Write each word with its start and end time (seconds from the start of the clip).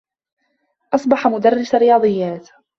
أصبح 0.93 1.27
مدرّس 1.27 1.75
رياضيّات. 1.75 2.49